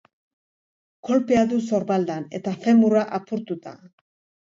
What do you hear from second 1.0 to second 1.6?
Kolpea